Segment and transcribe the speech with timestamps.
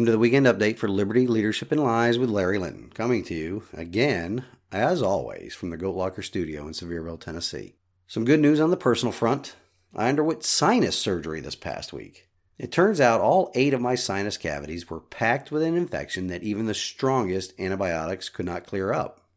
[0.00, 3.34] Welcome to the weekend update for Liberty Leadership and Lies with Larry Linton, coming to
[3.34, 7.74] you again, as always, from the Goat Locker studio in Sevierville, Tennessee.
[8.06, 9.56] Some good news on the personal front.
[9.94, 12.30] I underwent sinus surgery this past week.
[12.56, 16.42] It turns out all eight of my sinus cavities were packed with an infection that
[16.42, 19.28] even the strongest antibiotics could not clear up.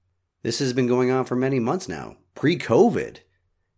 [0.44, 3.18] This has been going on for many months now, pre COVID.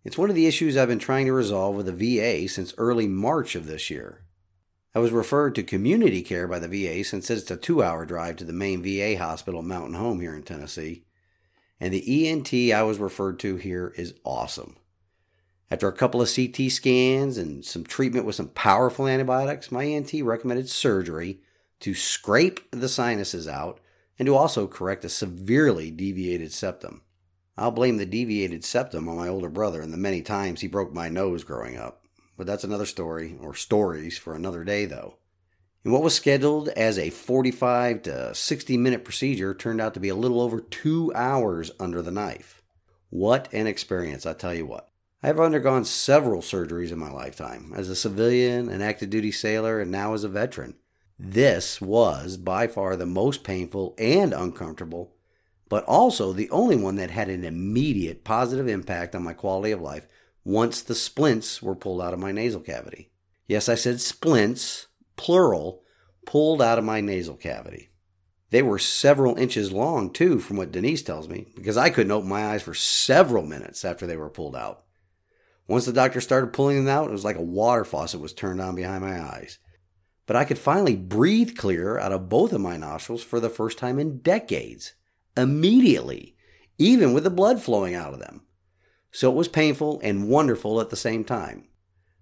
[0.04, 3.08] It's one of the issues I've been trying to resolve with the VA since early
[3.08, 4.25] March of this year.
[4.96, 8.38] I was referred to community care by the VA since it's a two hour drive
[8.38, 11.04] to the main VA hospital, Mountain Home, here in Tennessee.
[11.82, 14.78] And the ENT I was referred to here is awesome.
[15.70, 20.14] After a couple of CT scans and some treatment with some powerful antibiotics, my ENT
[20.24, 21.42] recommended surgery
[21.82, 23.82] to scrape the sinuses out
[24.18, 27.02] and to also correct a severely deviated septum.
[27.58, 30.94] I'll blame the deviated septum on my older brother and the many times he broke
[30.94, 32.05] my nose growing up.
[32.38, 35.18] But that's another story, or stories for another day, though.
[35.84, 40.10] And what was scheduled as a 45 to 60 minute procedure turned out to be
[40.10, 42.64] a little over two hours under the knife.
[43.12, 44.90] What an experience, I tell you what.
[45.22, 49.80] I have undergone several surgeries in my lifetime as a civilian, an active duty sailor,
[49.80, 50.76] and now as a veteran.
[51.18, 55.14] This was by far the most painful and uncomfortable,
[55.70, 59.82] but also the only one that had an immediate positive impact on my quality of
[59.82, 60.08] life
[60.46, 63.10] once the splints were pulled out of my nasal cavity.
[63.48, 65.82] Yes, I said splints, plural,
[66.26, 67.90] pulled out of my nasal cavity.
[68.52, 72.30] They were several inches long, too, from what Denise tells me, because I couldn't open
[72.30, 74.84] my eyes for several minutes after they were pulled out.
[75.68, 78.62] Once the doctor started pulling them out, it was like a water faucet was turned
[78.62, 79.58] on behind my eyes.
[80.28, 83.80] But I could finally breathe clear out of both of my nostrils for the first
[83.80, 84.94] time in decades.
[85.36, 86.36] Immediately,
[86.78, 88.46] even with the blood flowing out of them
[89.16, 91.64] so it was painful and wonderful at the same time.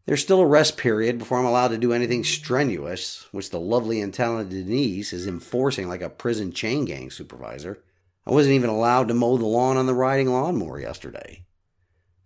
[0.06, 4.00] There's still a rest period before I'm allowed to do anything strenuous, which the lovely
[4.00, 7.84] and talented Denise is enforcing like a prison chain gang supervisor.
[8.28, 11.46] I wasn't even allowed to mow the lawn on the riding lawnmower yesterday.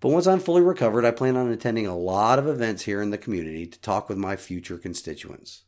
[0.02, 3.12] But once I'm fully recovered, I plan on attending a lot of events here in
[3.12, 5.64] the community to talk with my future constituents.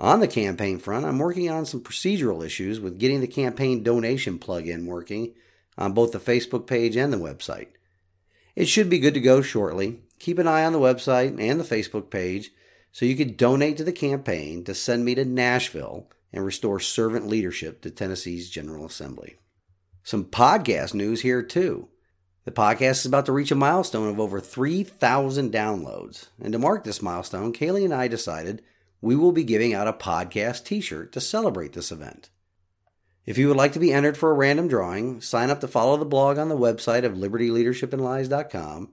[0.00, 4.38] On the campaign front, I'm working on some procedural issues with getting the campaign donation
[4.38, 5.34] plug-in working
[5.76, 7.68] on both the Facebook page and the website.
[8.56, 10.00] It should be good to go shortly.
[10.18, 12.50] Keep an eye on the website and the Facebook page
[12.90, 17.28] so you can donate to the campaign to send me to Nashville and restore servant
[17.28, 19.36] leadership to Tennessee's General Assembly.
[20.02, 21.88] Some podcast news here, too.
[22.46, 26.28] The podcast is about to reach a milestone of over 3,000 downloads.
[26.40, 28.62] And to mark this milestone, Kaylee and I decided
[29.00, 32.30] we will be giving out a podcast t shirt to celebrate this event.
[33.26, 35.96] If you would like to be entered for a random drawing, sign up to follow
[35.96, 38.92] the blog on the website of libertyleadershipandlies.com.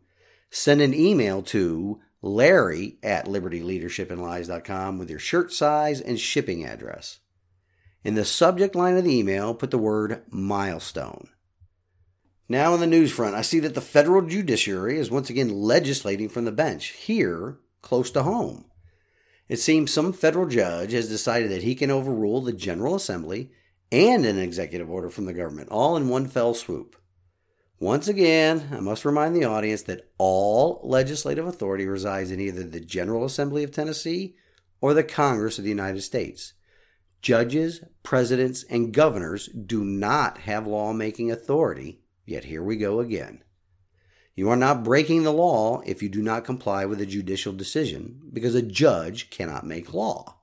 [0.50, 7.20] Send an email to larry at libertyleadershipandlies.com with your shirt size and shipping address.
[8.04, 11.30] In the subject line of the email, put the word milestone.
[12.50, 16.28] Now, on the news front, I see that the federal judiciary is once again legislating
[16.28, 18.66] from the bench here, close to home.
[19.48, 23.52] It seems some federal judge has decided that he can overrule the General Assembly
[23.94, 26.96] and an executive order from the government, all in one fell swoop.
[27.80, 32.80] Once again, I must remind the audience that all legislative authority resides in either the
[32.80, 34.36] General Assembly of Tennessee
[34.82, 36.54] or the Congress of the United States.
[37.22, 43.44] Judges, presidents, and governors do not have lawmaking authority, yet here we go again.
[44.36, 48.22] You are not breaking the law if you do not comply with a judicial decision,
[48.34, 50.40] because a judge cannot make law.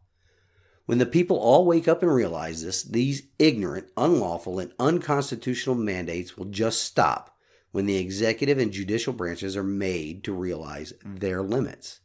[0.91, 6.37] When the people all wake up and realize this, these ignorant, unlawful, and unconstitutional mandates
[6.37, 7.39] will just stop
[7.71, 12.01] when the executive and judicial branches are made to realize their limits.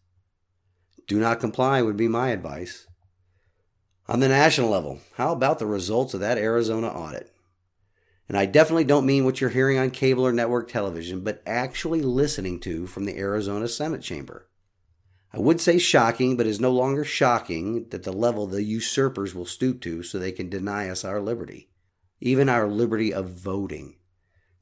[1.07, 2.85] Do not comply would be my advice.
[4.07, 7.33] On the national level, how about the results of that Arizona audit?
[8.29, 12.03] And I definitely don't mean what you're hearing on cable or network television, but actually
[12.03, 14.47] listening to from the Arizona Senate chamber.
[15.35, 19.45] I would say shocking, but is no longer shocking that the level the usurpers will
[19.45, 21.67] stoop to so they can deny us our liberty,
[22.21, 23.97] even our liberty of voting.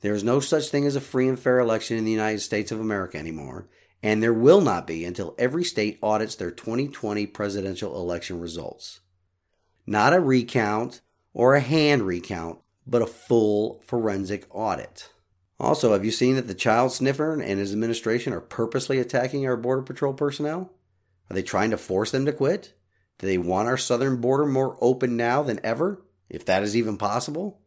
[0.01, 2.71] There is no such thing as a free and fair election in the United States
[2.71, 3.69] of America anymore,
[4.01, 9.01] and there will not be until every state audits their 2020 presidential election results.
[9.85, 11.01] Not a recount
[11.35, 15.12] or a hand recount, but a full forensic audit.
[15.63, 19.55] Also, have you seen that the child sniffer and his administration are purposely attacking our
[19.55, 20.69] Border Patrol personnel?
[21.29, 22.73] Are they trying to force them to quit?
[23.17, 26.97] Do they want our southern border more open now than ever, if that is even
[26.97, 27.61] possible?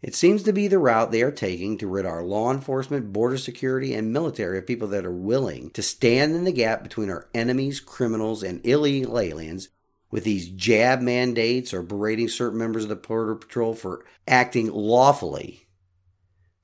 [0.00, 3.36] It seems to be the route they are taking to rid our law enforcement, border
[3.36, 7.28] security, and military of people that are willing to stand in the gap between our
[7.34, 9.68] enemies, criminals, and illegal aliens
[10.10, 15.63] with these jab mandates or berating certain members of the Border Patrol for acting lawfully,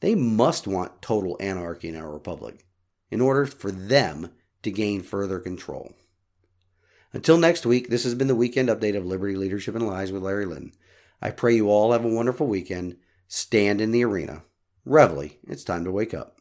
[0.00, 2.64] they must want total anarchy in our republic
[3.10, 4.30] in order for them
[4.62, 5.94] to gain further control.
[7.12, 10.22] Until next week, this has been the weekend update of Liberty Leadership and Lies with
[10.22, 10.72] Larry Lynn.
[11.20, 12.96] I pray you all have a wonderful weekend.
[13.26, 14.44] Stand in the arena.
[14.84, 16.36] Reveille, it's time to wake up.